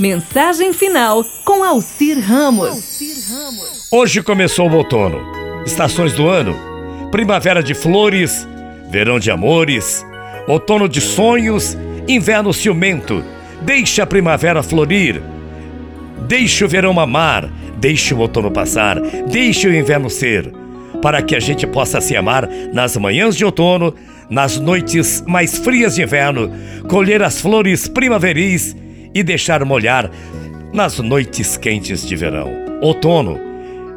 Mensagem 0.00 0.72
final 0.72 1.22
com 1.44 1.62
Alcir 1.62 2.18
Ramos. 2.18 2.98
Hoje 3.92 4.22
começou 4.22 4.66
o 4.66 4.74
outono, 4.74 5.20
estações 5.66 6.14
do 6.14 6.26
ano, 6.26 6.56
primavera 7.10 7.62
de 7.62 7.74
flores, 7.74 8.48
verão 8.90 9.18
de 9.18 9.30
amores, 9.30 10.02
outono 10.48 10.88
de 10.88 11.02
sonhos, 11.02 11.76
inverno 12.08 12.50
ciumento. 12.50 13.22
Deixa 13.60 14.04
a 14.04 14.06
primavera 14.06 14.62
florir, 14.62 15.20
deixa 16.26 16.64
o 16.64 16.68
verão 16.68 16.98
amar, 16.98 17.50
deixa 17.76 18.14
o 18.14 18.20
outono 18.20 18.50
passar, 18.50 18.98
deixa 19.30 19.68
o 19.68 19.74
inverno 19.74 20.08
ser, 20.08 20.50
para 21.02 21.20
que 21.20 21.36
a 21.36 21.40
gente 21.40 21.66
possa 21.66 22.00
se 22.00 22.16
amar 22.16 22.48
nas 22.72 22.96
manhãs 22.96 23.36
de 23.36 23.44
outono, 23.44 23.94
nas 24.30 24.58
noites 24.58 25.22
mais 25.26 25.58
frias 25.58 25.96
de 25.96 26.02
inverno, 26.02 26.50
colher 26.88 27.22
as 27.22 27.38
flores 27.38 27.86
primaveris 27.86 28.74
e 29.14 29.22
deixar 29.22 29.64
molhar 29.64 30.10
nas 30.72 30.98
noites 30.98 31.56
quentes 31.56 32.06
de 32.06 32.14
verão. 32.16 32.50
Outono 32.80 33.38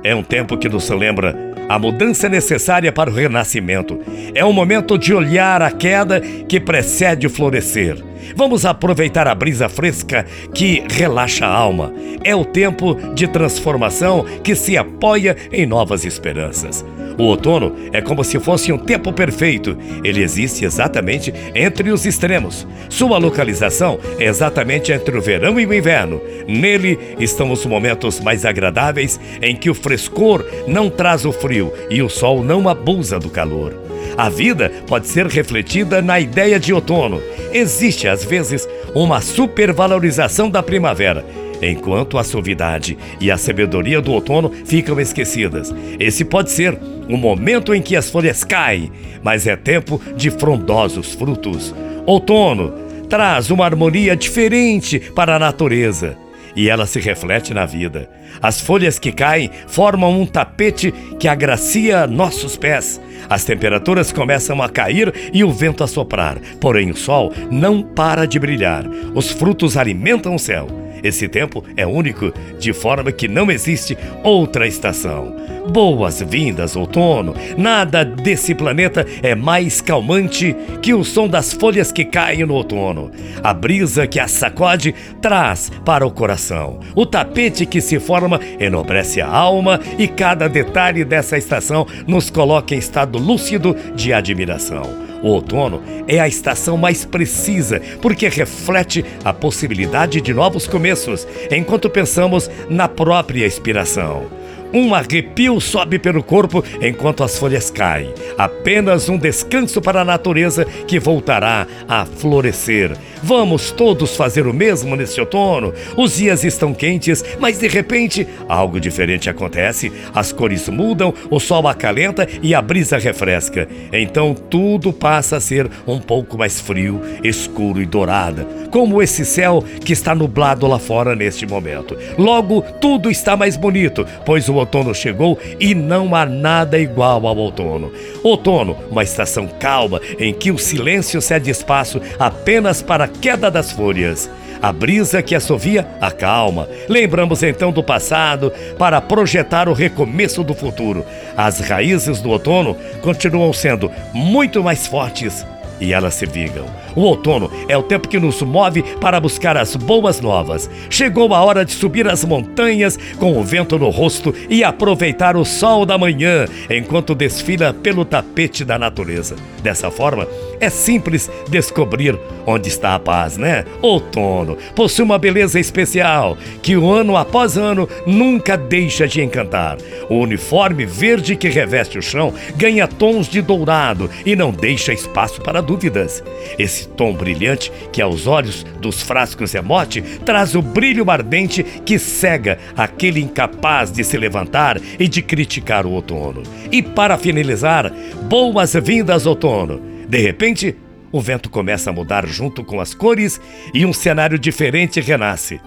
é 0.03 0.13
um 0.13 0.23
tempo 0.23 0.57
que 0.57 0.67
nos 0.67 0.89
lembra 0.89 1.53
a 1.69 1.79
mudança 1.79 2.27
necessária 2.27 2.91
para 2.91 3.09
o 3.09 3.13
renascimento. 3.13 3.99
É 4.35 4.43
um 4.43 4.51
momento 4.51 4.97
de 4.97 5.13
olhar 5.13 5.61
a 5.61 5.71
queda 5.71 6.19
que 6.19 6.59
precede 6.59 7.25
o 7.25 7.29
florescer. 7.29 8.03
Vamos 8.35 8.65
aproveitar 8.65 9.27
a 9.27 9.35
brisa 9.35 9.69
fresca 9.69 10.25
que 10.53 10.83
relaxa 10.89 11.45
a 11.45 11.53
alma. 11.53 11.93
É 12.23 12.35
o 12.35 12.45
tempo 12.45 12.95
de 13.13 13.27
transformação 13.27 14.25
que 14.43 14.55
se 14.55 14.77
apoia 14.77 15.35
em 15.51 15.65
novas 15.65 16.05
esperanças. 16.05 16.85
O 17.17 17.23
outono 17.23 17.75
é 17.91 18.01
como 18.01 18.23
se 18.23 18.39
fosse 18.39 18.71
um 18.71 18.77
tempo 18.77 19.13
perfeito. 19.13 19.77
Ele 20.03 20.23
existe 20.23 20.65
exatamente 20.65 21.33
entre 21.53 21.91
os 21.91 22.05
extremos. 22.05 22.67
Sua 22.89 23.17
localização 23.17 23.99
é 24.19 24.25
exatamente 24.25 24.91
entre 24.91 25.17
o 25.17 25.21
verão 25.21 25.59
e 25.59 25.65
o 25.65 25.73
inverno. 25.73 26.21
Nele 26.47 26.97
estão 27.19 27.51
os 27.51 27.65
momentos 27.65 28.19
mais 28.19 28.45
agradáveis 28.45 29.19
em 29.41 29.55
que 29.55 29.69
o 29.69 29.75
frescor 29.75 30.45
não 30.67 30.89
traz 30.89 31.25
o 31.25 31.31
frio 31.31 31.71
e 31.89 32.01
o 32.01 32.09
sol 32.09 32.43
não 32.43 32.67
abusa 32.67 33.19
do 33.19 33.29
calor. 33.29 33.73
A 34.17 34.29
vida 34.29 34.71
pode 34.87 35.07
ser 35.07 35.25
refletida 35.27 36.01
na 36.01 36.19
ideia 36.19 36.59
de 36.59 36.73
outono. 36.73 37.21
Existe, 37.51 38.07
às 38.07 38.23
vezes, 38.23 38.67
uma 38.93 39.21
supervalorização 39.21 40.49
da 40.49 40.61
primavera 40.61 41.25
enquanto 41.71 42.17
a 42.17 42.23
suavidade 42.23 42.97
e 43.19 43.31
a 43.31 43.37
sabedoria 43.37 44.01
do 44.01 44.11
outono 44.11 44.51
ficam 44.65 44.99
esquecidas. 44.99 45.73
Esse 45.99 46.25
pode 46.25 46.51
ser 46.51 46.77
o 47.09 47.17
momento 47.17 47.73
em 47.73 47.81
que 47.81 47.95
as 47.95 48.09
folhas 48.09 48.43
caem, 48.43 48.91
mas 49.21 49.47
é 49.47 49.55
tempo 49.55 50.01
de 50.15 50.29
frondosos 50.29 51.13
frutos. 51.13 51.73
Outono 52.05 52.73
traz 53.09 53.51
uma 53.51 53.65
harmonia 53.65 54.15
diferente 54.15 54.99
para 54.99 55.35
a 55.35 55.39
natureza 55.39 56.17
e 56.55 56.69
ela 56.69 56.85
se 56.85 56.99
reflete 56.99 57.53
na 57.53 57.65
vida. 57.65 58.09
As 58.41 58.61
folhas 58.61 58.99
que 58.99 59.11
caem 59.11 59.49
formam 59.67 60.19
um 60.19 60.25
tapete 60.25 60.93
que 61.19 61.27
agracia 61.27 62.07
nossos 62.07 62.57
pés. 62.57 63.01
As 63.29 63.43
temperaturas 63.43 64.11
começam 64.11 64.61
a 64.61 64.69
cair 64.69 65.13
e 65.33 65.43
o 65.43 65.51
vento 65.51 65.83
a 65.83 65.87
soprar, 65.87 66.37
porém 66.59 66.91
o 66.91 66.95
sol 66.95 67.31
não 67.49 67.81
para 67.81 68.25
de 68.25 68.39
brilhar. 68.39 68.85
Os 69.15 69.31
frutos 69.31 69.77
alimentam 69.77 70.35
o 70.35 70.39
céu. 70.39 70.82
Esse 71.03 71.27
tempo 71.27 71.63
é 71.75 71.85
único, 71.85 72.33
de 72.57 72.71
forma 72.71 73.11
que 73.11 73.27
não 73.27 73.51
existe 73.51 73.97
outra 74.23 74.65
estação. 74.65 75.35
Boas-vindas, 75.69 76.75
outono! 76.75 77.33
Nada 77.57 78.03
desse 78.03 78.53
planeta 78.53 79.05
é 79.21 79.33
mais 79.33 79.79
calmante 79.79 80.55
que 80.81 80.93
o 80.93 81.03
som 81.03 81.27
das 81.27 81.53
folhas 81.53 81.91
que 81.91 82.03
caem 82.03 82.45
no 82.45 82.53
outono. 82.53 83.09
A 83.41 83.53
brisa 83.53 84.05
que 84.05 84.19
a 84.19 84.27
sacode 84.27 84.93
traz 85.21 85.71
para 85.85 86.05
o 86.05 86.11
coração. 86.11 86.79
O 86.93 87.05
tapete 87.05 87.65
que 87.65 87.79
se 87.79 87.97
forma 87.99 88.39
enobrece 88.59 89.21
a 89.21 89.27
alma 89.27 89.79
e 89.97 90.07
cada 90.07 90.49
detalhe 90.49 91.05
dessa 91.05 91.37
estação 91.37 91.87
nos 92.05 92.29
coloca 92.29 92.75
em 92.75 92.77
estado 92.77 93.17
lúcido 93.17 93.75
de 93.95 94.11
admiração. 94.11 94.83
O 95.23 95.29
outono 95.29 95.81
é 96.05 96.19
a 96.19 96.27
estação 96.27 96.75
mais 96.75 97.05
precisa 97.05 97.81
porque 98.01 98.27
reflete 98.27 99.05
a 99.23 99.31
possibilidade 99.31 100.19
de 100.19 100.33
novos 100.33 100.67
começos, 100.67 101.25
enquanto 101.49 101.89
pensamos 101.89 102.51
na 102.69 102.89
própria 102.89 103.47
inspiração. 103.47 104.42
Um 104.73 104.95
arrepio 104.95 105.61
sobe 105.61 105.99
pelo 105.99 106.23
corpo 106.23 106.63
enquanto 106.81 107.23
as 107.23 107.37
folhas 107.37 107.69
caem. 107.69 108.11
Apenas 108.37 109.07
um 109.07 109.17
descanso 109.17 109.79
para 109.79 110.01
a 110.01 110.05
natureza 110.05 110.65
que 110.65 110.99
voltará 110.99 111.67
a 111.87 112.05
florescer. 112.05 112.97
Vamos 113.21 113.71
todos 113.71 114.15
fazer 114.15 114.47
o 114.47 114.53
mesmo 114.53 114.95
neste 114.95 115.19
outono? 115.21 115.73
Os 115.95 116.17
dias 116.17 116.43
estão 116.43 116.73
quentes, 116.73 117.23
mas 117.39 117.59
de 117.59 117.67
repente 117.67 118.27
algo 118.49 118.79
diferente 118.79 119.29
acontece. 119.29 119.91
As 120.13 120.31
cores 120.31 120.67
mudam, 120.67 121.13
o 121.29 121.39
sol 121.39 121.67
acalenta 121.67 122.27
e 122.41 122.55
a 122.55 122.61
brisa 122.61 122.97
refresca. 122.97 123.67
Então 123.91 124.33
tudo 124.33 124.91
passa 124.91 125.37
a 125.37 125.39
ser 125.39 125.69
um 125.85 125.99
pouco 125.99 126.37
mais 126.37 126.59
frio, 126.59 126.99
escuro 127.23 127.81
e 127.81 127.85
dourada, 127.85 128.45
como 128.71 129.01
esse 129.01 129.23
céu 129.23 129.63
que 129.85 129.93
está 129.93 130.15
nublado 130.15 130.65
lá 130.65 130.79
fora 130.79 131.15
neste 131.15 131.45
momento. 131.45 131.95
Logo, 132.17 132.61
tudo 132.81 133.09
está 133.09 133.37
mais 133.37 133.55
bonito, 133.55 134.05
pois 134.25 134.49
o 134.49 134.62
outono 134.63 134.93
chegou 134.93 135.37
e 135.59 135.75
não 135.75 136.15
há 136.15 136.25
nada 136.25 136.79
igual 136.79 137.27
ao 137.27 137.37
outono. 137.37 137.91
Outono, 138.23 138.75
uma 138.89 139.03
estação 139.03 139.47
calma 139.59 140.01
em 140.17 140.33
que 140.33 140.51
o 140.51 140.57
silêncio 140.57 141.21
cede 141.21 141.51
espaço 141.51 142.01
apenas 142.17 142.81
para 142.81 143.05
a 143.05 143.07
queda 143.07 143.51
das 143.51 143.71
folhas. 143.71 144.29
A 144.61 144.71
brisa 144.71 145.21
que 145.21 145.35
assovia 145.35 145.85
acalma. 145.99 146.69
Lembramos 146.87 147.43
então 147.43 147.69
do 147.69 147.83
passado 147.83 148.51
para 148.77 149.01
projetar 149.01 149.67
o 149.67 149.73
recomeço 149.73 150.41
do 150.41 150.53
futuro. 150.53 151.05
As 151.35 151.59
raízes 151.59 152.21
do 152.21 152.29
outono 152.29 152.77
continuam 153.01 153.51
sendo 153.51 153.91
muito 154.13 154.63
mais 154.63 154.87
fortes 154.87 155.45
e 155.81 155.91
elas 155.91 156.13
se 156.13 156.25
vigam. 156.25 156.65
O 156.95 157.01
outono 157.01 157.49
é 157.67 157.77
o 157.77 157.83
tempo 157.83 158.07
que 158.07 158.19
nos 158.19 158.41
move 158.41 158.83
para 158.99 159.19
buscar 159.19 159.57
as 159.57 159.75
boas 159.75 160.21
novas. 160.21 160.69
Chegou 160.89 161.33
a 161.33 161.43
hora 161.43 161.65
de 161.65 161.71
subir 161.71 162.07
as 162.07 162.23
montanhas 162.23 162.97
com 163.17 163.37
o 163.37 163.43
vento 163.43 163.77
no 163.77 163.89
rosto 163.89 164.33
e 164.49 164.63
aproveitar 164.63 165.35
o 165.35 165.45
sol 165.45 165.85
da 165.85 165.97
manhã 165.97 166.45
enquanto 166.69 167.15
desfila 167.15 167.73
pelo 167.73 168.05
tapete 168.05 168.63
da 168.63 168.77
natureza. 168.77 169.35
Dessa 169.61 169.89
forma, 169.89 170.27
é 170.59 170.69
simples 170.69 171.29
descobrir 171.49 172.17
onde 172.45 172.67
está 172.67 172.95
a 172.95 172.99
paz, 172.99 173.37
né? 173.37 173.65
Outono 173.81 174.57
possui 174.75 175.03
uma 175.03 175.17
beleza 175.17 175.59
especial 175.59 176.37
que 176.61 176.75
o 176.77 176.91
ano 176.91 177.17
após 177.17 177.57
ano 177.57 177.87
nunca 178.05 178.57
deixa 178.57 179.07
de 179.07 179.21
encantar. 179.21 179.77
O 180.09 180.15
uniforme 180.15 180.85
verde 180.85 181.35
que 181.35 181.49
reveste 181.49 181.97
o 181.97 182.01
chão 182.01 182.33
ganha 182.55 182.87
tons 182.87 183.27
de 183.27 183.41
dourado 183.41 184.09
e 184.25 184.35
não 184.35 184.51
deixa 184.51 184.93
espaço 184.93 185.41
para 185.41 185.61
dúvidas. 185.61 186.23
Esse 186.57 186.82
tom 186.85 187.13
brilhante 187.13 187.71
que 187.91 188.01
aos 188.01 188.27
olhos 188.27 188.65
dos 188.79 189.01
frascos 189.01 189.55
é 189.55 189.61
mote 189.61 190.01
traz 190.01 190.55
o 190.55 190.61
brilho 190.61 191.09
ardente 191.09 191.63
que 191.63 191.97
cega 191.99 192.57
aquele 192.75 193.19
incapaz 193.19 193.91
de 193.91 194.03
se 194.03 194.17
levantar 194.17 194.79
e 194.99 195.07
de 195.07 195.21
criticar 195.21 195.85
o 195.85 195.91
outono. 195.91 196.43
E 196.71 196.81
para 196.81 197.17
finalizar, 197.17 197.91
boas-vindas 198.29 199.25
outono. 199.25 199.81
De 200.07 200.17
repente, 200.19 200.75
o 201.11 201.21
vento 201.21 201.49
começa 201.49 201.89
a 201.89 201.93
mudar 201.93 202.25
junto 202.27 202.63
com 202.63 202.79
as 202.79 202.93
cores 202.93 203.39
e 203.73 203.85
um 203.85 203.93
cenário 203.93 204.39
diferente 204.39 204.99
renasce. 204.99 205.61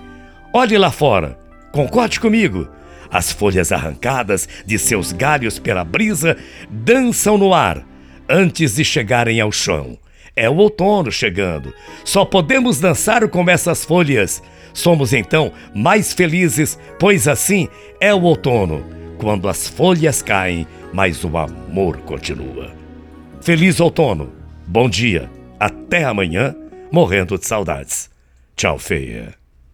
Olhe 0.52 0.76
lá 0.76 0.90
fora, 0.90 1.38
concorde 1.72 2.18
comigo. 2.18 2.68
As 3.10 3.30
folhas 3.30 3.70
arrancadas 3.70 4.48
de 4.66 4.78
seus 4.78 5.12
galhos 5.12 5.58
pela 5.58 5.84
brisa 5.84 6.36
dançam 6.68 7.38
no 7.38 7.54
ar 7.54 7.86
antes 8.28 8.74
de 8.74 8.84
chegarem 8.84 9.40
ao 9.40 9.52
chão. 9.52 9.96
É 10.36 10.50
o 10.50 10.56
outono 10.56 11.10
chegando. 11.10 11.72
Só 12.04 12.24
podemos 12.24 12.78
dançar 12.78 13.26
com 13.28 13.48
essas 13.48 13.84
folhas. 13.84 14.42
Somos 14.74 15.14
então 15.14 15.50
mais 15.74 16.12
felizes, 16.12 16.78
pois 17.00 17.26
assim 17.26 17.66
é 17.98 18.12
o 18.12 18.20
outono, 18.20 18.84
quando 19.16 19.48
as 19.48 19.66
folhas 19.66 20.20
caem, 20.20 20.66
mas 20.92 21.24
o 21.24 21.38
amor 21.38 21.96
continua. 21.98 22.70
Feliz 23.40 23.80
outono! 23.80 24.30
Bom 24.66 24.90
dia, 24.90 25.30
até 25.58 26.04
amanhã, 26.04 26.54
morrendo 26.92 27.38
de 27.38 27.46
saudades. 27.46 28.10
Tchau, 28.54 28.78
feia. 28.78 29.45